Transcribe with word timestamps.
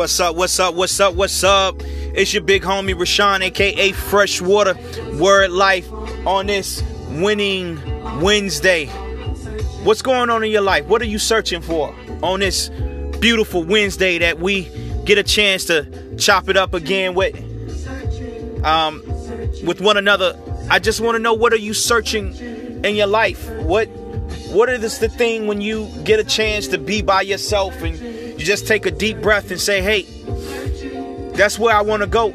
What's 0.00 0.18
up? 0.18 0.34
What's 0.34 0.58
up? 0.58 0.74
What's 0.74 0.98
up? 0.98 1.14
What's 1.14 1.44
up? 1.44 1.82
It's 1.84 2.32
your 2.32 2.42
big 2.42 2.62
homie 2.62 2.94
Rashawn, 2.94 3.42
aka 3.42 3.92
Freshwater 3.92 4.74
Word 5.18 5.50
Life, 5.50 5.92
on 6.26 6.46
this 6.46 6.82
winning 7.10 7.78
Wednesday. 8.22 8.86
What's 9.84 10.00
going 10.00 10.30
on 10.30 10.42
in 10.42 10.50
your 10.50 10.62
life? 10.62 10.86
What 10.86 11.02
are 11.02 11.06
you 11.06 11.18
searching 11.18 11.60
for 11.60 11.94
on 12.22 12.40
this 12.40 12.70
beautiful 13.20 13.62
Wednesday 13.62 14.16
that 14.16 14.40
we 14.40 14.70
get 15.04 15.18
a 15.18 15.22
chance 15.22 15.66
to 15.66 16.16
chop 16.16 16.48
it 16.48 16.56
up 16.56 16.72
again 16.72 17.14
with 17.14 17.36
um 18.64 19.02
with 19.66 19.82
one 19.82 19.98
another? 19.98 20.34
I 20.70 20.78
just 20.78 21.02
want 21.02 21.16
to 21.16 21.18
know 21.18 21.34
what 21.34 21.52
are 21.52 21.56
you 21.56 21.74
searching 21.74 22.34
in 22.82 22.96
your 22.96 23.06
life? 23.06 23.50
What 23.50 23.90
what 24.50 24.68
is 24.68 24.98
the 24.98 25.08
thing 25.08 25.46
when 25.46 25.60
you 25.60 25.88
get 26.04 26.20
a 26.20 26.24
chance 26.24 26.68
to 26.68 26.78
be 26.78 27.02
by 27.02 27.22
yourself 27.22 27.82
and 27.82 27.98
you 27.98 28.44
just 28.44 28.66
take 28.66 28.86
a 28.86 28.90
deep 28.90 29.20
breath 29.20 29.50
and 29.50 29.60
say, 29.60 29.80
hey, 29.80 30.02
that's 31.32 31.58
where 31.58 31.74
I 31.74 31.82
want 31.82 32.02
to 32.02 32.08
go. 32.08 32.32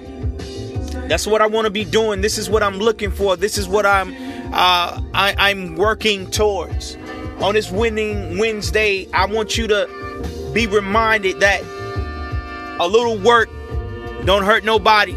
That's 1.08 1.28
what 1.28 1.42
I 1.42 1.48
want 1.48 1.66
to 1.66 1.72
be 1.72 1.86
doing. 1.86 2.22
This 2.22 2.38
is 2.38 2.50
what 2.50 2.64
I'm 2.64 2.78
looking 2.80 3.12
for. 3.12 3.36
This 3.36 3.58
is 3.58 3.68
what 3.68 3.86
I'm 3.86 4.14
uh, 4.54 5.02
I, 5.14 5.36
I'm 5.38 5.76
working 5.76 6.30
towards. 6.32 6.96
On 7.42 7.54
this 7.54 7.70
winning 7.70 8.38
Wednesday, 8.38 9.08
I 9.12 9.26
want 9.26 9.58
you 9.58 9.68
to 9.68 10.52
be 10.54 10.68
reminded 10.68 11.42
that 11.42 11.62
a 12.80 12.88
little 12.88 13.18
work 13.18 13.50
don't 14.26 14.44
hurt 14.44 14.64
nobody, 14.64 15.14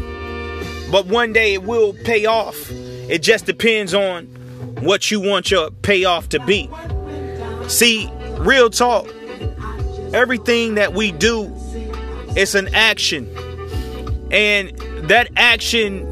but 0.91 1.05
one 1.07 1.33
day 1.33 1.53
it 1.53 1.63
will 1.63 1.93
pay 1.93 2.25
off. 2.25 2.69
It 2.71 3.19
just 3.23 3.45
depends 3.45 3.93
on 3.93 4.27
what 4.81 5.11
you 5.11 5.19
want 5.19 5.51
your 5.51 5.71
payoff 5.71 6.29
to 6.29 6.39
be. 6.39 6.69
See, 7.67 8.09
real 8.39 8.69
talk 8.69 9.07
everything 10.13 10.75
that 10.75 10.93
we 10.93 11.11
do 11.11 11.53
is 12.35 12.55
an 12.55 12.73
action. 12.73 13.27
And 14.31 14.77
that 15.09 15.29
action 15.35 16.05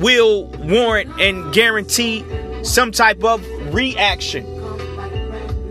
will 0.00 0.46
warrant 0.46 1.20
and 1.20 1.52
guarantee 1.52 2.24
some 2.62 2.92
type 2.92 3.22
of 3.24 3.44
reaction. 3.74 4.46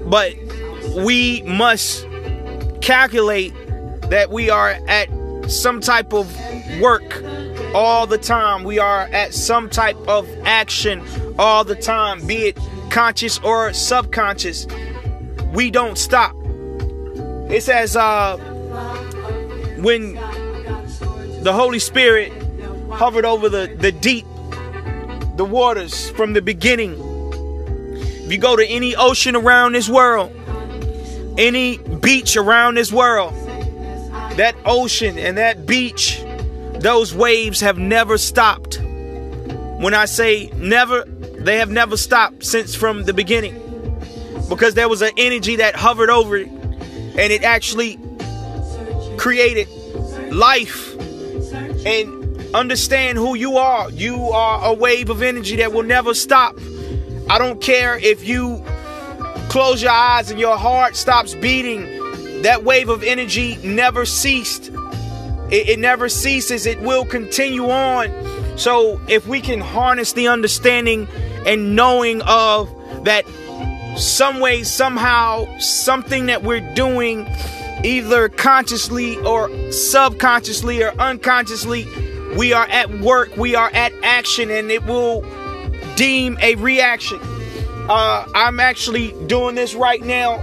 But 0.06 0.36
we 0.96 1.42
must 1.44 2.08
calculate 2.82 3.54
that 4.10 4.30
we 4.32 4.50
are 4.50 4.72
at 4.88 5.10
some 5.50 5.82
type 5.82 6.14
of 6.14 6.28
work 6.80 7.22
all 7.74 8.08
the 8.08 8.18
time. 8.18 8.64
We 8.64 8.80
are 8.80 9.02
at 9.12 9.34
some 9.34 9.70
type 9.70 9.98
of 10.08 10.28
action 10.44 11.04
all 11.38 11.64
the 11.64 11.76
time 11.76 12.26
be 12.28 12.48
it 12.48 12.58
conscious 12.90 13.40
or 13.40 13.72
subconscious. 13.74 14.68
We 15.54 15.72
don't 15.72 15.98
stop. 15.98 16.36
It 17.50 17.64
says 17.64 17.96
uh, 17.96 18.38
when 19.78 20.14
the 21.44 21.54
Holy 21.54 21.80
Spirit 21.80 22.34
hovered 22.92 23.26
over 23.26 23.50
the, 23.50 23.74
the 23.80 23.92
deep, 23.92 24.26
the 25.38 25.46
waters 25.46 26.10
from 26.12 26.34
the 26.34 26.42
beginning. 26.42 26.96
If 28.26 28.32
you 28.32 28.38
go 28.38 28.56
to 28.56 28.66
any 28.68 28.96
ocean 28.96 29.36
around 29.36 29.74
this 29.74 29.90
world, 29.90 30.36
any 31.38 31.78
beach 31.78 32.36
around 32.36 32.76
this 32.76 32.92
world, 32.92 33.34
that 34.36 34.56
ocean 34.66 35.18
and 35.18 35.38
that 35.38 35.66
beach, 35.66 36.22
those 36.82 37.14
waves 37.14 37.62
have 37.62 37.78
never 37.78 38.18
stopped. 38.18 38.80
When 38.80 39.94
I 39.94 40.06
say 40.06 40.50
never, 40.56 41.04
they 41.04 41.58
have 41.58 41.70
never 41.70 41.98
stopped 41.98 42.46
since 42.46 42.76
from 42.76 43.04
the 43.04 43.14
beginning. 43.14 43.56
Because 44.50 44.74
there 44.74 44.90
was 44.90 45.02
an 45.02 45.12
energy 45.18 45.58
that 45.58 45.76
hovered 45.76 46.10
over 46.10 46.38
it 46.38 46.48
and 46.48 47.20
it 47.20 47.44
actually 47.44 48.00
created 49.18 49.68
life 50.32 50.96
and 51.86 52.56
understand 52.56 53.18
who 53.18 53.36
you 53.36 53.58
are. 53.58 53.90
You 53.92 54.30
are 54.30 54.72
a 54.72 54.74
wave 54.74 55.10
of 55.10 55.22
energy 55.22 55.58
that 55.58 55.74
will 55.74 55.84
never 55.84 56.14
stop. 56.14 56.58
I 57.30 57.38
don't 57.38 57.62
care 57.62 57.98
if 57.98 58.28
you 58.28 58.64
close 59.50 59.82
your 59.82 59.92
eyes 59.92 60.32
and 60.32 60.40
your 60.40 60.58
heart 60.58 60.96
stops 60.96 61.36
beating. 61.36 62.42
That 62.42 62.64
wave 62.64 62.90
of 62.90 63.04
energy 63.04 63.58
never 63.64 64.06
ceased. 64.06 64.72
It, 65.52 65.70
it 65.70 65.80
never 65.80 66.10
ceases. 66.10 66.66
It 66.66 66.82
will 66.82 67.06
continue 67.06 67.70
on. 67.70 68.58
So 68.58 69.00
if 69.08 69.28
we 69.28 69.42
can 69.42 69.62
harness 69.62 70.14
the 70.14 70.28
understanding 70.28 71.08
and 71.46 71.76
knowing 71.76 72.22
of 72.24 72.70
that 73.06 73.26
some 73.98 74.40
way, 74.40 74.64
somehow, 74.64 75.58
something 75.60 76.28
that 76.28 76.44
we're 76.44 76.74
doing, 76.74 77.28
either 77.84 78.30
consciously 78.30 79.18
or 79.18 79.50
subconsciously 79.72 80.84
or 80.84 80.92
unconsciously, 81.00 81.88
we 82.38 82.54
are 82.54 82.68
at 82.68 83.00
work, 83.00 83.36
we 83.38 83.56
are 83.56 83.70
at 83.74 83.92
action, 84.04 84.52
and 84.52 84.70
it 84.72 84.86
will 84.86 85.22
deem 85.96 86.38
a 86.42 86.56
reaction. 86.56 87.20
Uh, 87.90 88.26
I'm 88.36 88.60
actually 88.60 89.14
doing 89.26 89.56
this 89.56 89.74
right 89.74 90.02
now, 90.02 90.38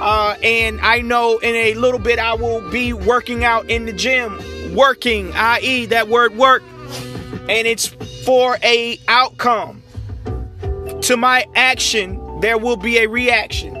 uh, 0.00 0.36
and 0.42 0.80
I 0.80 1.00
know 1.00 1.38
in 1.38 1.54
a 1.54 1.74
little 1.74 2.00
bit 2.00 2.18
I 2.18 2.34
will 2.34 2.68
be 2.70 2.92
working 2.92 3.44
out 3.44 3.68
in 3.70 3.86
the 3.86 3.92
gym. 3.92 4.38
Working, 4.74 5.32
i.e., 5.32 5.86
that 5.86 6.08
word 6.08 6.36
work, 6.36 6.62
and 7.48 7.66
it's 7.66 7.86
for 8.24 8.58
a 8.62 9.00
outcome 9.08 9.82
to 11.02 11.16
my 11.16 11.46
action 11.54 12.20
there 12.40 12.58
will 12.58 12.76
be 12.76 12.98
a 12.98 13.06
reaction. 13.06 13.74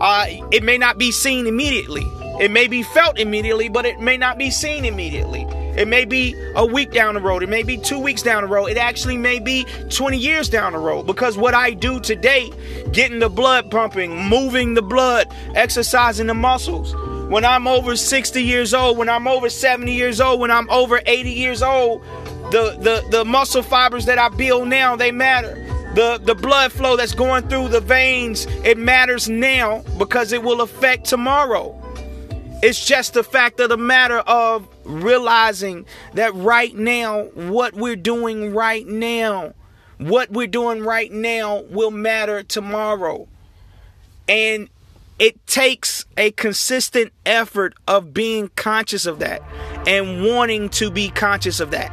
Uh, 0.00 0.26
it 0.50 0.62
may 0.62 0.78
not 0.78 0.98
be 0.98 1.12
seen 1.12 1.46
immediately. 1.46 2.02
It 2.40 2.50
may 2.50 2.66
be 2.66 2.82
felt 2.82 3.18
immediately, 3.18 3.68
but 3.68 3.84
it 3.84 4.00
may 4.00 4.16
not 4.16 4.38
be 4.38 4.50
seen 4.50 4.84
immediately. 4.84 5.46
It 5.76 5.88
may 5.88 6.04
be 6.04 6.34
a 6.54 6.66
week 6.66 6.92
down 6.92 7.14
the 7.14 7.20
road. 7.20 7.42
It 7.42 7.48
may 7.48 7.62
be 7.62 7.76
two 7.76 7.98
weeks 7.98 8.22
down 8.22 8.42
the 8.42 8.48
road. 8.48 8.66
It 8.66 8.76
actually 8.76 9.16
may 9.16 9.38
be 9.38 9.64
20 9.90 10.16
years 10.16 10.48
down 10.48 10.72
the 10.72 10.78
road 10.78 11.06
because 11.06 11.36
what 11.36 11.54
I 11.54 11.70
do 11.70 12.00
today, 12.00 12.52
getting 12.92 13.18
the 13.18 13.28
blood 13.28 13.70
pumping, 13.70 14.16
moving 14.16 14.74
the 14.74 14.82
blood, 14.82 15.26
exercising 15.54 16.26
the 16.26 16.34
muscles. 16.34 16.94
When 17.30 17.44
I'm 17.44 17.68
over 17.68 17.94
60 17.94 18.42
years 18.42 18.74
old, 18.74 18.98
when 18.98 19.08
I'm 19.08 19.28
over 19.28 19.48
70 19.48 19.92
years 19.92 20.20
old, 20.20 20.40
when 20.40 20.50
I'm 20.50 20.68
over 20.70 21.00
80 21.06 21.30
years 21.30 21.62
old, 21.62 22.02
the, 22.50 22.76
the, 22.80 23.06
the 23.10 23.24
muscle 23.24 23.62
fibers 23.62 24.06
that 24.06 24.18
I 24.18 24.28
build 24.30 24.66
now, 24.66 24.96
they 24.96 25.12
matter 25.12 25.54
the, 25.94 26.20
the 26.22 26.34
blood 26.34 26.72
flow 26.72 26.96
that's 26.96 27.14
going 27.14 27.48
through 27.48 27.68
the 27.68 27.80
veins, 27.80 28.46
it 28.64 28.78
matters 28.78 29.28
now 29.28 29.82
because 29.98 30.32
it 30.32 30.42
will 30.42 30.60
affect 30.60 31.04
tomorrow. 31.04 31.76
It's 32.62 32.84
just 32.84 33.14
the 33.14 33.24
fact 33.24 33.58
of 33.60 33.70
the 33.70 33.76
matter 33.76 34.18
of 34.18 34.68
realizing 34.90 35.86
that 36.14 36.34
right 36.34 36.74
now, 36.74 37.24
what 37.34 37.74
we're 37.74 37.96
doing 37.96 38.54
right 38.54 38.86
now, 38.86 39.54
what 39.98 40.30
we're 40.30 40.46
doing 40.46 40.82
right 40.82 41.12
now 41.12 41.62
will 41.70 41.90
matter 41.90 42.42
tomorrow. 42.42 43.28
And 44.28 44.68
it 45.18 45.46
takes 45.46 46.06
a 46.16 46.30
consistent 46.30 47.12
effort 47.26 47.74
of 47.86 48.14
being 48.14 48.50
conscious 48.56 49.04
of 49.04 49.18
that 49.18 49.42
and 49.86 50.24
wanting 50.24 50.70
to 50.70 50.90
be 50.90 51.10
conscious 51.10 51.60
of 51.60 51.70
that. 51.72 51.92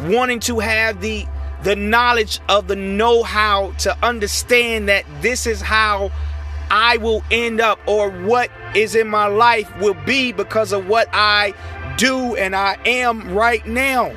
Wanting 0.00 0.40
to 0.40 0.58
have 0.60 1.00
the 1.00 1.26
the 1.62 1.74
knowledge 1.74 2.40
of 2.50 2.68
the 2.68 2.76
know 2.76 3.22
how 3.22 3.70
to 3.78 3.96
understand 4.04 4.86
that 4.88 5.04
this 5.22 5.46
is 5.46 5.62
how 5.62 6.10
I 6.76 6.96
will 6.96 7.22
end 7.30 7.60
up 7.60 7.78
or 7.86 8.10
what 8.10 8.50
is 8.74 8.96
in 8.96 9.06
my 9.06 9.26
life 9.26 9.72
will 9.78 9.94
be 9.94 10.32
because 10.32 10.72
of 10.72 10.88
what 10.88 11.08
I 11.12 11.54
do 11.96 12.34
and 12.34 12.56
I 12.56 12.76
am 12.84 13.32
right 13.32 13.64
now. 13.64 14.12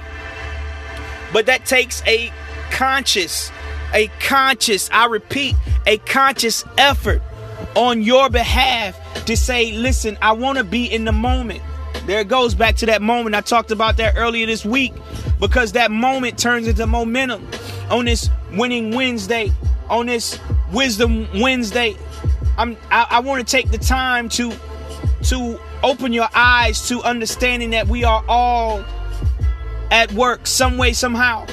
But 1.32 1.46
that 1.46 1.68
takes 1.68 2.02
a 2.08 2.32
conscious, 2.72 3.52
a 3.94 4.08
conscious, 4.20 4.90
I 4.92 5.06
repeat, 5.06 5.56
a 5.86 6.00
conscious 6.00 6.66
effort 6.80 7.22
on 7.76 8.02
your 8.02 8.28
behalf 8.28 8.98
to 9.26 9.38
say, 9.38 9.74
listen, 9.74 10.18
I 10.20 10.32
want 10.32 10.58
to 10.58 10.64
be 10.64 10.92
in 10.92 11.06
the 11.06 11.12
moment. 11.12 11.62
There 12.08 12.22
it 12.22 12.28
goes 12.28 12.56
back 12.56 12.76
to 12.78 12.88
that 12.88 13.04
moment. 13.04 13.36
I 13.36 13.42
talked 13.42 13.70
about 13.70 13.98
that 13.98 14.16
earlier 14.18 14.48
this 14.48 14.66
week 14.66 14.94
because 15.40 15.74
that 15.74 15.92
moment 15.92 16.40
turns 16.40 16.68
into 16.68 16.88
momentum 16.88 17.48
on 17.92 18.06
this 18.06 18.32
winning 18.54 18.96
Wednesday, 18.96 19.52
on 19.92 20.08
this 20.08 20.40
wisdom 20.74 21.28
Wednesday. 21.40 21.96
I'm 22.58 22.78
I, 22.90 23.08
I 23.10 23.20
want 23.20 23.46
to 23.46 23.52
take 23.52 23.72
the 23.72 23.78
time 23.78 24.30
to 24.30 24.52
to 25.24 25.60
open 25.84 26.14
your 26.14 26.30
eyes 26.34 26.88
to 26.88 27.02
understanding 27.04 27.72
that 27.72 27.88
we 27.88 28.04
are 28.04 28.24
all 28.28 28.84
at 29.92 30.12
work 30.14 30.48
some 30.48 30.78
way 30.78 30.94
somehow. 30.94 31.46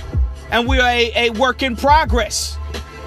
And 0.51 0.69
we 0.69 0.79
are 0.79 0.89
a, 0.89 1.13
a 1.29 1.31
work 1.31 1.63
in 1.63 1.77
progress. 1.77 2.57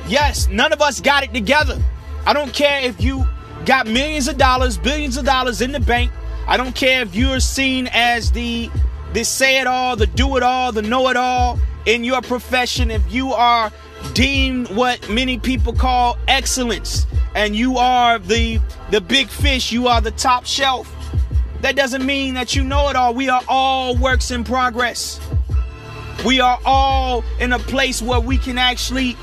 Yes 0.08 0.48
none 0.48 0.74
of 0.74 0.82
us 0.82 1.02
got 1.02 1.24
it 1.24 1.34
together. 1.34 1.82
I 2.26 2.34
don't 2.34 2.54
care 2.54 2.82
if 2.82 3.02
you 3.02 3.26
got 3.66 3.88
millions 3.88 4.28
of 4.28 4.38
dollars 4.38 4.78
billions 4.78 5.18
of 5.18 5.26
dollars 5.26 5.62
in 5.62 5.72
the 5.72 5.80
bank. 5.80 6.12
I 6.48 6.56
don't 6.56 6.76
care 6.76 7.02
if 7.02 7.16
you're 7.16 7.40
seen 7.40 7.90
as 7.92 8.32
the 8.32 8.70
the 9.14 9.24
say 9.24 9.60
it 9.60 9.68
all, 9.68 9.96
the 9.96 10.08
do 10.08 10.38
it 10.38 10.44
all, 10.44 10.72
the 10.72 10.82
know 10.82 11.10
it 11.10 11.18
all 11.18 11.60
in 11.86 12.04
your 12.04 12.22
profession. 12.22 12.92
If 12.92 13.12
you 13.12 13.34
are 13.34 13.72
deemed 14.14 14.70
what 14.70 15.10
many 15.10 15.40
people 15.40 15.74
call 15.74 16.18
excellence 16.28 17.08
and 17.38 17.56
you 17.56 17.78
are 17.78 18.18
the 18.18 18.60
the 18.90 19.00
big 19.00 19.30
fish, 19.30 19.72
you 19.72 19.88
are 19.88 20.02
the 20.02 20.12
top 20.12 20.46
shelf. 20.46 20.92
That 21.62 21.76
doesn't 21.76 22.04
mean 22.04 22.34
that 22.34 22.56
you 22.56 22.64
know 22.64 22.90
it 22.90 22.96
all. 22.96 23.14
We 23.14 23.30
are 23.30 23.44
all 23.48 23.96
works 23.96 24.32
in 24.32 24.44
progress. 24.44 25.20
We 26.26 26.40
are 26.40 26.60
all 26.66 27.24
in 27.40 27.54
a 27.54 27.60
place 27.60 28.02
where 28.02 28.20
we 28.20 28.40
can 28.40 28.58
actually 28.58 29.16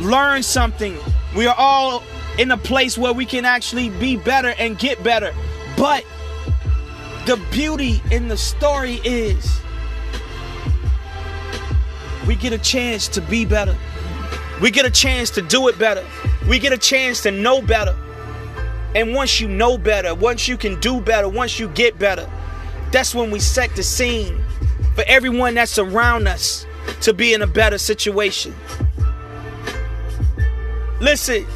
learn 0.00 0.42
something. 0.42 0.96
We 1.36 1.46
are 1.46 1.54
all 1.56 2.02
in 2.38 2.50
a 2.50 2.56
place 2.56 2.96
where 2.96 3.12
we 3.12 3.26
can 3.26 3.44
actually 3.44 3.90
be 3.90 4.16
better 4.16 4.54
and 4.58 4.78
get 4.78 5.02
better. 5.04 5.34
But 5.76 6.06
the 7.26 7.36
beauty 7.50 8.00
in 8.10 8.28
the 8.28 8.38
story 8.38 8.94
is 9.04 9.60
we 12.26 12.34
get 12.34 12.54
a 12.54 12.58
chance 12.58 13.08
to 13.08 13.20
be 13.20 13.44
better. 13.44 13.76
We 14.60 14.70
get 14.70 14.86
a 14.86 14.90
chance 14.90 15.30
to 15.30 15.42
do 15.42 15.68
it 15.68 15.78
better. 15.78 16.04
We 16.48 16.58
get 16.58 16.72
a 16.72 16.78
chance 16.78 17.22
to 17.22 17.30
know 17.30 17.60
better. 17.60 17.96
And 18.94 19.14
once 19.14 19.40
you 19.40 19.48
know 19.48 19.76
better, 19.76 20.14
once 20.14 20.48
you 20.48 20.56
can 20.56 20.80
do 20.80 21.00
better, 21.00 21.28
once 21.28 21.58
you 21.58 21.68
get 21.68 21.98
better, 21.98 22.28
that's 22.90 23.14
when 23.14 23.30
we 23.30 23.40
set 23.40 23.74
the 23.76 23.82
scene 23.82 24.42
for 24.94 25.04
everyone 25.06 25.54
that's 25.54 25.78
around 25.78 26.26
us 26.26 26.66
to 27.02 27.12
be 27.12 27.34
in 27.34 27.42
a 27.42 27.46
better 27.46 27.76
situation. 27.76 28.54
Listen, 31.00 31.46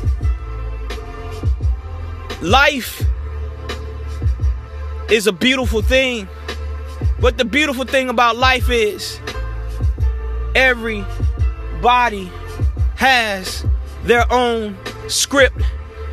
life 2.43 3.03
is 5.11 5.27
a 5.27 5.33
beautiful 5.33 5.81
thing. 5.81 6.29
But 7.21 7.37
the 7.37 7.45
beautiful 7.45 7.85
thing 7.85 8.09
about 8.09 8.37
life 8.37 8.71
is 8.71 9.21
everybody 10.55 12.31
has 13.01 13.65
their 14.05 14.31
own 14.31 14.77
script 15.09 15.63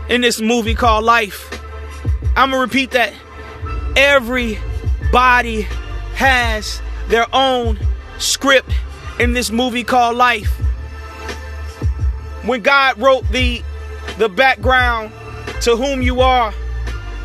in 0.07 0.21
this 0.21 0.39
movie 0.39 0.73
called 0.73 1.03
Life. 1.03 1.51
I'm 2.37 2.51
gonna 2.51 2.61
repeat 2.61 2.91
that. 2.91 3.11
Everybody 3.97 5.63
has 6.13 6.81
their 7.09 7.25
own 7.33 7.77
script 8.19 8.71
in 9.19 9.33
this 9.33 9.51
movie 9.51 9.83
called 9.83 10.15
Life. 10.15 10.49
When 12.45 12.61
God 12.61 12.97
wrote 12.97 13.29
the 13.33 13.61
the 14.17 14.29
background 14.29 15.11
to 15.63 15.75
whom 15.75 16.01
you 16.01 16.21
are, 16.21 16.53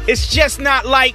it's 0.08 0.26
just 0.26 0.58
not 0.58 0.86
like 0.86 1.14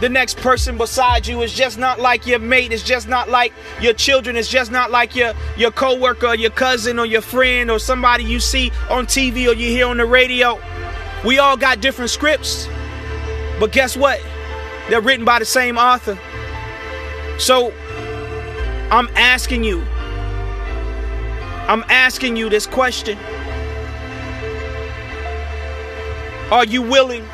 the 0.00 0.08
next 0.08 0.36
person 0.38 0.78
beside 0.78 1.26
you. 1.26 1.42
It's 1.42 1.52
just 1.52 1.78
not 1.78 2.00
like 2.00 2.26
your 2.26 2.38
mate. 2.38 2.72
It's 2.72 2.82
just 2.82 3.08
not 3.08 3.28
like 3.28 3.52
your 3.80 3.92
children. 3.92 4.36
It's 4.36 4.48
just 4.48 4.70
not 4.70 4.90
like 4.90 5.16
your 5.16 5.34
your 5.56 5.70
coworker, 5.70 6.28
or 6.28 6.34
your 6.34 6.50
cousin, 6.50 6.98
or 6.98 7.06
your 7.06 7.22
friend, 7.22 7.70
or 7.70 7.78
somebody 7.78 8.24
you 8.24 8.40
see 8.40 8.70
on 8.90 9.06
TV 9.06 9.48
or 9.48 9.54
you 9.54 9.68
hear 9.68 9.86
on 9.86 9.96
the 9.96 10.06
radio. 10.06 10.60
We 11.24 11.38
all 11.38 11.56
got 11.56 11.80
different 11.80 12.10
scripts, 12.10 12.68
but 13.58 13.72
guess 13.72 13.96
what? 13.96 14.20
They're 14.88 15.00
written 15.00 15.24
by 15.24 15.40
the 15.40 15.44
same 15.44 15.76
author. 15.76 16.18
So 17.38 17.72
I'm 18.90 19.08
asking 19.16 19.64
you. 19.64 19.82
I'm 21.68 21.84
asking 21.88 22.36
you 22.36 22.48
this 22.48 22.66
question. 22.66 23.18
Are 26.50 26.64
you 26.64 26.80
willing 26.80 27.24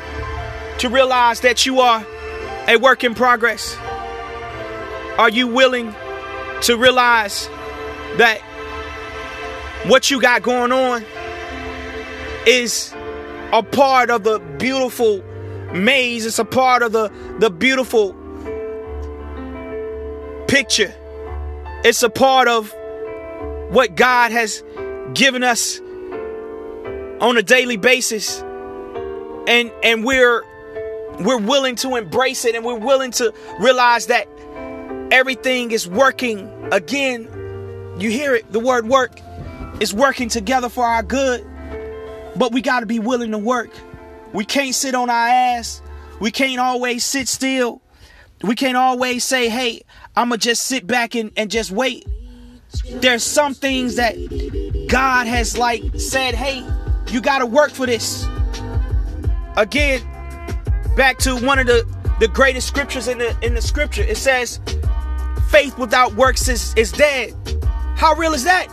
to 0.79 0.89
realize 0.89 1.39
that 1.39 1.65
you 1.65 1.79
are 1.79 2.05
a 2.67 2.77
work 2.77 3.03
in 3.03 3.13
progress? 3.15 3.75
Are 5.17 5.29
you 5.29 5.47
willing 5.47 5.93
to 6.63 6.77
realize 6.77 7.47
that 8.17 8.39
what 9.85 10.09
you 10.09 10.21
got 10.21 10.41
going 10.41 10.71
on 10.71 11.03
is 12.45 12.93
a 13.53 13.63
part 13.63 14.09
of 14.09 14.23
the 14.23 14.39
beautiful 14.57 15.23
maze? 15.73 16.25
It's 16.25 16.39
a 16.39 16.45
part 16.45 16.81
of 16.81 16.91
the, 16.91 17.11
the 17.39 17.49
beautiful 17.49 18.13
picture. 20.47 20.93
It's 21.83 22.01
a 22.03 22.09
part 22.09 22.47
of 22.47 22.73
what 23.69 23.95
God 23.95 24.31
has 24.31 24.63
given 25.13 25.43
us 25.43 25.79
on 27.21 27.37
a 27.37 27.43
daily 27.43 27.77
basis. 27.77 28.41
And 29.47 29.71
and 29.83 30.03
we're 30.03 30.43
we're 31.19 31.39
willing 31.39 31.75
to 31.77 31.95
embrace 31.95 32.45
it 32.45 32.55
and 32.55 32.65
we're 32.65 32.77
willing 32.77 33.11
to 33.11 33.33
realize 33.59 34.07
that 34.07 34.27
everything 35.11 35.71
is 35.71 35.87
working 35.87 36.49
again. 36.71 37.23
You 37.99 38.09
hear 38.09 38.35
it, 38.35 38.51
the 38.51 38.59
word 38.59 38.87
work 38.87 39.19
is 39.79 39.93
working 39.93 40.29
together 40.29 40.69
for 40.69 40.83
our 40.83 41.03
good. 41.03 41.45
But 42.35 42.51
we 42.51 42.61
got 42.61 42.81
to 42.81 42.85
be 42.85 42.99
willing 42.99 43.31
to 43.31 43.37
work. 43.37 43.71
We 44.33 44.43
can't 44.43 44.75
sit 44.75 44.95
on 44.95 45.09
our 45.09 45.27
ass. 45.27 45.81
We 46.19 46.31
can't 46.31 46.59
always 46.59 47.05
sit 47.05 47.27
still. 47.27 47.81
We 48.41 48.55
can't 48.55 48.75
always 48.75 49.23
say, 49.23 49.47
hey, 49.47 49.81
I'm 50.15 50.29
going 50.29 50.39
to 50.39 50.49
just 50.49 50.65
sit 50.65 50.85
back 50.85 51.15
and, 51.15 51.31
and 51.37 51.49
just 51.49 51.71
wait. 51.71 52.05
There's 52.89 53.23
some 53.23 53.53
things 53.53 53.95
that 53.95 54.15
God 54.89 55.27
has 55.27 55.57
like 55.57 55.81
said, 55.97 56.35
hey, 56.35 56.67
you 57.07 57.21
got 57.21 57.39
to 57.39 57.45
work 57.45 57.71
for 57.71 57.85
this. 57.85 58.27
Again, 59.55 60.01
back 60.95 61.17
to 61.19 61.35
one 61.35 61.59
of 61.59 61.67
the, 61.67 61.85
the 62.19 62.27
greatest 62.27 62.67
scriptures 62.67 63.07
in 63.07 63.17
the 63.17 63.35
in 63.41 63.53
the 63.53 63.61
scripture. 63.61 64.03
It 64.03 64.17
says, 64.17 64.59
faith 65.49 65.77
without 65.77 66.13
works 66.15 66.47
is, 66.47 66.73
is 66.75 66.91
dead. 66.91 67.33
How 67.95 68.13
real 68.15 68.33
is 68.33 68.43
that? 68.43 68.67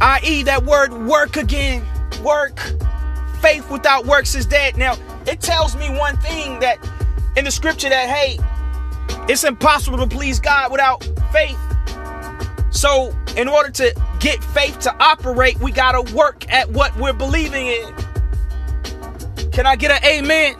I.e., 0.00 0.42
that 0.42 0.64
word 0.64 0.92
work 0.92 1.36
again. 1.36 1.82
Work. 2.22 2.60
Faith 3.40 3.70
without 3.70 4.04
works 4.06 4.34
is 4.34 4.46
dead. 4.46 4.76
Now, 4.76 4.96
it 5.26 5.40
tells 5.40 5.76
me 5.76 5.88
one 5.90 6.16
thing 6.18 6.58
that 6.60 6.78
in 7.36 7.44
the 7.44 7.50
scripture 7.50 7.88
that, 7.88 8.08
hey, 8.08 8.38
it's 9.28 9.44
impossible 9.44 9.98
to 9.98 10.06
please 10.06 10.38
God 10.38 10.70
without 10.70 11.02
faith. 11.32 11.58
So, 12.70 13.16
in 13.36 13.48
order 13.48 13.70
to 13.70 13.94
get 14.20 14.42
faith 14.44 14.78
to 14.80 14.94
operate, 15.02 15.58
we 15.60 15.72
got 15.72 15.92
to 15.92 16.14
work 16.14 16.50
at 16.52 16.70
what 16.70 16.94
we're 16.96 17.12
believing 17.12 17.66
in. 17.68 17.94
Can 19.56 19.64
I 19.64 19.74
get 19.74 19.90
an 19.90 20.04
amen? 20.04 20.54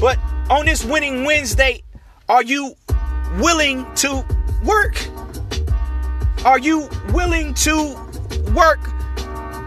But 0.00 0.20
on 0.48 0.66
this 0.66 0.84
winning 0.84 1.24
Wednesday, 1.24 1.82
are 2.28 2.44
you 2.44 2.76
willing 3.40 3.92
to 3.96 4.24
work? 4.62 4.96
Are 6.44 6.60
you 6.60 6.88
willing 7.12 7.52
to 7.54 7.74
work 8.54 8.78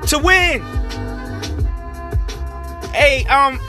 to 0.07 0.17
win? 0.17 0.61
Hey, 2.93 3.25
um, 3.25 3.59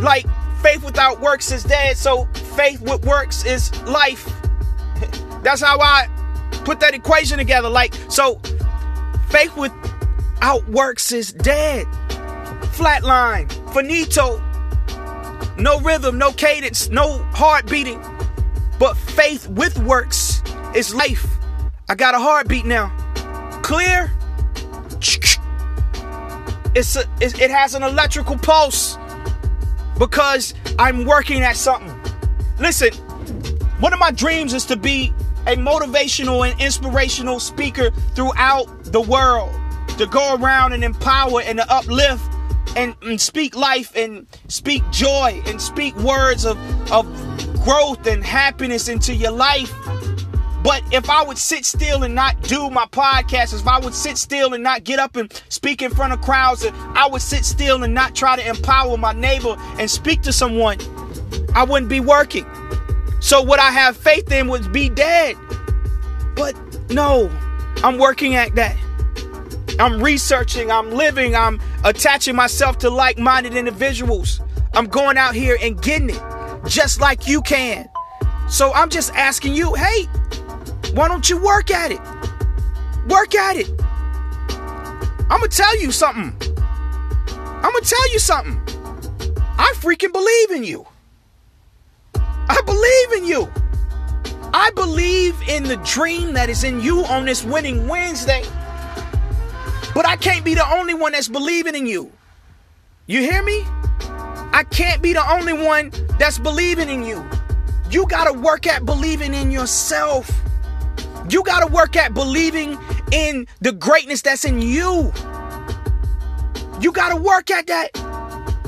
like 0.00 0.26
faith 0.60 0.82
without 0.82 1.20
works 1.20 1.52
is 1.52 1.62
dead, 1.62 1.96
so 1.96 2.24
faith 2.56 2.80
with 2.80 3.06
works 3.06 3.44
is 3.44 3.70
life. 3.82 4.32
That's 5.44 5.62
how 5.62 5.78
I 5.78 6.08
put 6.64 6.80
that 6.80 6.92
equation 6.92 7.38
together. 7.38 7.68
Like, 7.68 7.94
so 8.08 8.40
faith 9.28 9.56
without 9.56 10.68
works 10.68 11.12
is 11.12 11.32
dead 11.32 11.86
flatline, 12.74 13.48
finito. 13.72 14.42
No 15.56 15.80
rhythm, 15.80 16.18
no 16.18 16.32
cadence, 16.32 16.88
no 16.88 17.18
heart 17.32 17.66
beating. 17.66 18.02
But 18.78 18.96
faith 18.96 19.48
with 19.48 19.78
works 19.78 20.42
is 20.74 20.94
life. 20.94 21.26
I 21.88 21.94
got 21.94 22.14
a 22.14 22.18
heartbeat 22.18 22.64
now. 22.64 22.90
Clear? 23.62 24.12
It's 26.74 26.96
a, 26.96 27.04
it 27.20 27.50
has 27.50 27.74
an 27.74 27.84
electrical 27.84 28.36
pulse 28.36 28.98
because 29.96 30.54
I'm 30.76 31.04
working 31.04 31.42
at 31.42 31.56
something. 31.56 31.94
Listen, 32.58 32.92
one 33.78 33.92
of 33.92 34.00
my 34.00 34.10
dreams 34.10 34.52
is 34.52 34.64
to 34.66 34.76
be 34.76 35.14
a 35.46 35.54
motivational 35.54 36.50
and 36.50 36.60
inspirational 36.60 37.38
speaker 37.38 37.90
throughout 38.16 38.66
the 38.84 39.00
world, 39.00 39.52
to 39.98 40.06
go 40.06 40.34
around 40.34 40.72
and 40.72 40.82
empower 40.82 41.42
and 41.42 41.58
to 41.58 41.72
uplift 41.72 42.24
and, 42.76 42.94
and 43.02 43.20
speak 43.20 43.56
life 43.56 43.94
and 43.96 44.26
speak 44.48 44.82
joy 44.90 45.42
and 45.46 45.60
speak 45.60 45.96
words 45.96 46.44
of, 46.44 46.58
of 46.90 47.06
growth 47.64 48.06
and 48.06 48.24
happiness 48.24 48.88
into 48.88 49.14
your 49.14 49.32
life. 49.32 49.72
But 50.62 50.82
if 50.92 51.10
I 51.10 51.22
would 51.22 51.36
sit 51.36 51.66
still 51.66 52.04
and 52.04 52.14
not 52.14 52.40
do 52.42 52.70
my 52.70 52.86
podcast, 52.86 53.52
if 53.58 53.66
I 53.68 53.78
would 53.78 53.94
sit 53.94 54.16
still 54.16 54.54
and 54.54 54.62
not 54.62 54.84
get 54.84 54.98
up 54.98 55.14
and 55.16 55.30
speak 55.50 55.82
in 55.82 55.90
front 55.90 56.14
of 56.14 56.22
crowds, 56.22 56.64
if 56.64 56.74
I 56.74 57.06
would 57.06 57.20
sit 57.20 57.44
still 57.44 57.82
and 57.82 57.92
not 57.92 58.14
try 58.14 58.36
to 58.36 58.48
empower 58.48 58.96
my 58.96 59.12
neighbor 59.12 59.56
and 59.78 59.90
speak 59.90 60.22
to 60.22 60.32
someone, 60.32 60.78
I 61.54 61.64
wouldn't 61.64 61.90
be 61.90 62.00
working. 62.00 62.46
So 63.20 63.42
what 63.42 63.60
I 63.60 63.70
have 63.70 63.96
faith 63.96 64.32
in 64.32 64.48
would 64.48 64.72
be 64.72 64.88
dead. 64.88 65.36
But 66.34 66.56
no, 66.90 67.30
I'm 67.82 67.98
working 67.98 68.34
at 68.34 68.54
that. 68.54 68.76
I'm 69.78 70.02
researching, 70.02 70.70
I'm 70.70 70.90
living, 70.90 71.34
I'm 71.34 71.60
attaching 71.84 72.36
myself 72.36 72.78
to 72.78 72.90
like 72.90 73.18
minded 73.18 73.54
individuals. 73.56 74.40
I'm 74.72 74.86
going 74.86 75.16
out 75.16 75.34
here 75.34 75.56
and 75.60 75.80
getting 75.80 76.10
it 76.10 76.22
just 76.66 77.00
like 77.00 77.26
you 77.26 77.42
can. 77.42 77.88
So 78.48 78.72
I'm 78.72 78.90
just 78.90 79.12
asking 79.14 79.54
you, 79.54 79.74
hey, 79.74 80.04
why 80.92 81.08
don't 81.08 81.28
you 81.28 81.42
work 81.42 81.70
at 81.70 81.90
it? 81.90 82.00
Work 83.08 83.34
at 83.34 83.56
it. 83.56 83.68
I'm 85.30 85.40
gonna 85.40 85.48
tell 85.48 85.80
you 85.80 85.90
something. 85.90 86.32
I'm 87.36 87.72
gonna 87.72 87.80
tell 87.80 88.12
you 88.12 88.18
something. 88.18 88.60
I 89.58 89.72
freaking 89.76 90.12
believe 90.12 90.50
in 90.50 90.64
you. 90.64 90.86
I 92.14 92.60
believe 92.64 93.22
in 93.22 93.28
you. 93.28 93.50
I 94.52 94.70
believe 94.76 95.36
in 95.48 95.64
the 95.64 95.76
dream 95.78 96.34
that 96.34 96.48
is 96.48 96.62
in 96.62 96.80
you 96.80 97.04
on 97.06 97.24
this 97.24 97.42
winning 97.42 97.88
Wednesday. 97.88 98.44
But 99.94 100.06
I 100.06 100.16
can't 100.16 100.44
be 100.44 100.54
the 100.54 100.68
only 100.74 100.94
one 100.94 101.12
that's 101.12 101.28
believing 101.28 101.74
in 101.74 101.86
you. 101.86 102.10
You 103.06 103.20
hear 103.20 103.42
me? 103.42 103.62
I 104.52 104.64
can't 104.70 105.00
be 105.00 105.12
the 105.12 105.32
only 105.32 105.52
one 105.52 105.92
that's 106.18 106.38
believing 106.38 106.88
in 106.88 107.04
you. 107.04 107.24
You 107.90 108.06
got 108.08 108.24
to 108.24 108.32
work 108.32 108.66
at 108.66 108.84
believing 108.84 109.34
in 109.34 109.50
yourself. 109.50 110.30
You 111.28 111.44
got 111.44 111.60
to 111.60 111.72
work 111.72 111.96
at 111.96 112.12
believing 112.12 112.78
in 113.12 113.46
the 113.60 113.72
greatness 113.72 114.22
that's 114.22 114.44
in 114.44 114.60
you. 114.60 115.12
You 116.80 116.92
got 116.92 117.10
to 117.10 117.16
work 117.16 117.50
at 117.50 117.66
that. 117.68 117.90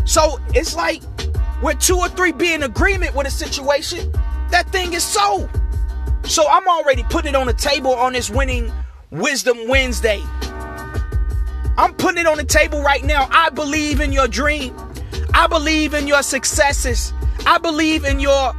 So 0.04 0.38
it's 0.54 0.76
like 0.76 1.02
where 1.60 1.74
two 1.74 1.96
or 1.96 2.08
three 2.08 2.32
be 2.32 2.52
in 2.52 2.62
agreement 2.62 3.14
with 3.14 3.26
a 3.26 3.30
situation, 3.30 4.12
that 4.50 4.68
thing 4.68 4.92
is 4.92 5.02
so. 5.02 5.48
So 6.24 6.46
I'm 6.48 6.68
already 6.68 7.02
putting 7.04 7.30
it 7.30 7.36
on 7.36 7.46
the 7.46 7.52
table 7.52 7.94
on 7.94 8.12
this 8.12 8.30
winning 8.30 8.72
Wisdom 9.10 9.66
Wednesday. 9.66 10.22
I'm 11.78 11.94
putting 11.94 12.20
it 12.20 12.26
on 12.26 12.38
the 12.38 12.44
table 12.44 12.82
right 12.82 13.04
now. 13.04 13.28
I 13.30 13.50
believe 13.50 14.00
in 14.00 14.12
your 14.12 14.28
dream. 14.28 14.74
I 15.34 15.46
believe 15.46 15.94
in 15.94 16.06
your 16.06 16.22
successes. 16.22 17.12
I 17.44 17.58
believe 17.58 18.04
in 18.04 18.18
your 18.18 18.54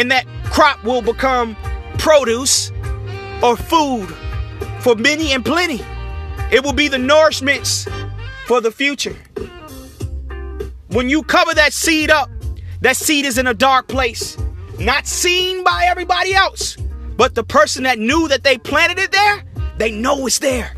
And 0.00 0.10
that 0.10 0.24
crop 0.46 0.82
will 0.82 1.02
become 1.02 1.58
produce 1.98 2.72
or 3.42 3.54
food 3.54 4.08
for 4.80 4.94
many 4.94 5.32
and 5.34 5.44
plenty. 5.44 5.84
It 6.50 6.64
will 6.64 6.72
be 6.72 6.88
the 6.88 6.96
nourishments 6.96 7.86
for 8.46 8.62
the 8.62 8.70
future. 8.70 9.14
When 10.88 11.10
you 11.10 11.22
cover 11.22 11.52
that 11.52 11.74
seed 11.74 12.10
up, 12.10 12.30
that 12.80 12.96
seed 12.96 13.26
is 13.26 13.36
in 13.36 13.46
a 13.46 13.52
dark 13.52 13.88
place, 13.88 14.38
not 14.78 15.06
seen 15.06 15.62
by 15.64 15.84
everybody 15.90 16.32
else, 16.32 16.78
but 17.18 17.34
the 17.34 17.44
person 17.44 17.82
that 17.82 17.98
knew 17.98 18.26
that 18.28 18.42
they 18.42 18.56
planted 18.56 18.98
it 18.98 19.12
there, 19.12 19.44
they 19.76 19.90
know 19.90 20.26
it's 20.26 20.38
there. 20.38 20.74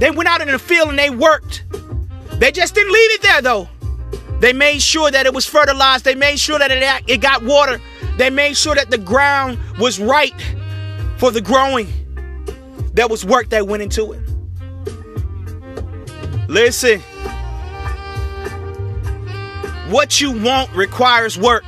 They 0.00 0.10
went 0.10 0.28
out 0.28 0.40
in 0.40 0.48
the 0.48 0.58
field 0.58 0.88
and 0.88 0.98
they 0.98 1.10
worked. 1.10 1.62
They 2.40 2.50
just 2.50 2.74
didn't 2.74 2.92
leave 2.92 3.10
it 3.12 3.22
there 3.22 3.40
though. 3.40 3.68
They 4.44 4.52
made 4.52 4.82
sure 4.82 5.10
that 5.10 5.24
it 5.24 5.32
was 5.32 5.46
fertilized. 5.46 6.04
They 6.04 6.14
made 6.14 6.38
sure 6.38 6.58
that 6.58 6.70
it, 6.70 7.04
it 7.10 7.22
got 7.22 7.42
water. 7.44 7.80
They 8.18 8.28
made 8.28 8.58
sure 8.58 8.74
that 8.74 8.90
the 8.90 8.98
ground 8.98 9.58
was 9.78 9.98
right 9.98 10.34
for 11.16 11.30
the 11.30 11.40
growing. 11.40 11.88
There 12.92 13.08
was 13.08 13.24
work 13.24 13.48
that 13.48 13.66
went 13.66 13.82
into 13.82 14.12
it. 14.12 14.20
Listen, 16.46 17.00
what 19.88 20.20
you 20.20 20.32
want 20.32 20.70
requires 20.74 21.38
work. 21.38 21.64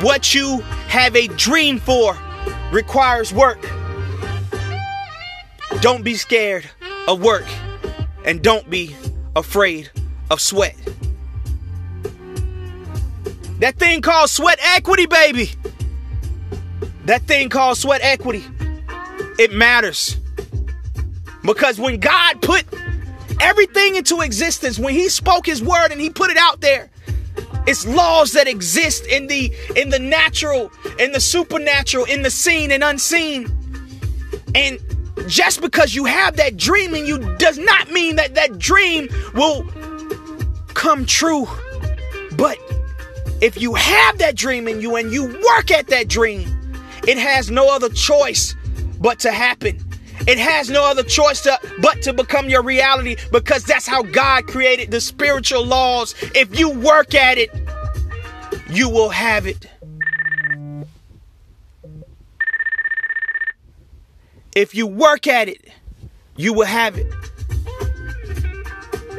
What 0.00 0.34
you 0.34 0.60
have 0.88 1.14
a 1.14 1.26
dream 1.26 1.78
for 1.78 2.16
requires 2.72 3.34
work. 3.34 3.60
Don't 5.82 6.02
be 6.02 6.14
scared 6.14 6.64
of 7.06 7.22
work 7.22 7.44
and 8.24 8.40
don't 8.40 8.70
be 8.70 8.96
afraid 9.36 9.90
of 10.30 10.40
sweat. 10.40 10.76
That 13.58 13.76
thing 13.76 14.02
called 14.02 14.28
sweat 14.30 14.58
equity, 14.62 15.06
baby. 15.06 15.50
That 17.04 17.22
thing 17.22 17.48
called 17.48 17.78
sweat 17.78 18.00
equity. 18.02 18.44
It 19.38 19.52
matters. 19.52 20.16
Because 21.42 21.78
when 21.78 22.00
God 22.00 22.42
put 22.42 22.64
everything 23.40 23.96
into 23.96 24.20
existence, 24.20 24.78
when 24.78 24.94
he 24.94 25.08
spoke 25.08 25.46
his 25.46 25.62
word 25.62 25.92
and 25.92 26.00
he 26.00 26.10
put 26.10 26.30
it 26.30 26.36
out 26.36 26.60
there, 26.60 26.90
it's 27.66 27.86
laws 27.86 28.32
that 28.32 28.46
exist 28.46 29.06
in 29.06 29.26
the 29.26 29.52
in 29.74 29.90
the 29.90 29.98
natural, 29.98 30.70
in 30.98 31.12
the 31.12 31.20
supernatural, 31.20 32.04
in 32.04 32.22
the 32.22 32.30
seen 32.30 32.70
and 32.70 32.84
unseen. 32.84 33.50
And 34.54 34.78
just 35.26 35.60
because 35.60 35.94
you 35.94 36.04
have 36.04 36.36
that 36.36 36.56
dream 36.56 36.94
in 36.94 37.06
you 37.06 37.18
does 37.36 37.58
not 37.58 37.90
mean 37.90 38.16
that 38.16 38.34
that 38.34 38.58
dream 38.58 39.08
will 39.34 39.62
come 40.76 41.06
true. 41.06 41.48
But 42.36 42.58
if 43.40 43.60
you 43.60 43.74
have 43.74 44.18
that 44.18 44.36
dream 44.36 44.68
in 44.68 44.80
you 44.80 44.94
and 44.96 45.10
you 45.10 45.24
work 45.24 45.70
at 45.70 45.88
that 45.88 46.06
dream, 46.06 46.46
it 47.08 47.18
has 47.18 47.50
no 47.50 47.74
other 47.74 47.88
choice 47.88 48.54
but 49.00 49.18
to 49.20 49.32
happen. 49.32 49.82
It 50.28 50.38
has 50.38 50.70
no 50.70 50.84
other 50.84 51.02
choice 51.02 51.42
to, 51.42 51.58
but 51.80 52.02
to 52.02 52.12
become 52.12 52.48
your 52.48 52.62
reality 52.62 53.16
because 53.32 53.64
that's 53.64 53.86
how 53.86 54.02
God 54.02 54.46
created 54.46 54.90
the 54.90 55.00
spiritual 55.00 55.64
laws. 55.64 56.14
If 56.34 56.58
you 56.58 56.70
work 56.70 57.14
at 57.14 57.38
it, 57.38 57.50
you 58.70 58.88
will 58.88 59.10
have 59.10 59.46
it. 59.46 59.68
If 64.54 64.74
you 64.74 64.86
work 64.86 65.26
at 65.26 65.48
it, 65.48 65.68
you 66.36 66.52
will 66.52 66.66
have 66.66 66.96
it. 66.98 67.06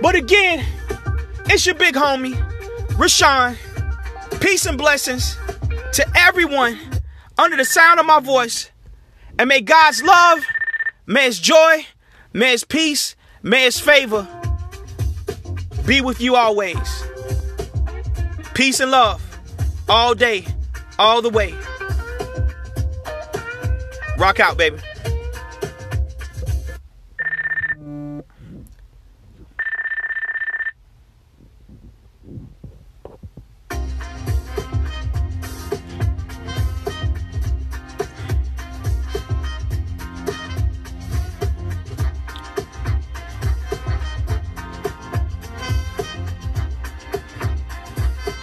But 0.02 0.16
again, 0.16 0.66
it's 1.50 1.66
your 1.66 1.76
big 1.76 1.96
homie, 1.96 2.36
Rashawn. 2.98 3.58
Peace 4.40 4.66
and 4.66 4.78
blessings 4.78 5.38
to 5.94 6.06
everyone 6.16 6.78
under 7.38 7.58
the 7.58 7.66
sound 7.66 8.00
of 8.00 8.06
my 8.06 8.20
voice. 8.20 8.70
And 9.40 9.48
may 9.48 9.62
God's 9.62 10.04
love, 10.04 10.46
may 11.06 11.24
His 11.24 11.40
joy, 11.40 11.86
may 12.34 12.52
His 12.52 12.64
peace, 12.64 13.16
may 13.44 13.64
His 13.64 13.80
favor 13.80 14.28
be 15.86 16.02
with 16.02 16.20
you 16.20 16.36
always. 16.36 17.04
Peace 18.54 18.80
and 18.80 18.92
love 18.92 19.24
all 19.88 20.14
day, 20.14 20.46
all 21.00 21.22
the 21.22 21.30
way. 21.30 21.54
Rock 24.18 24.40
out, 24.40 24.58
baby. 24.58 24.80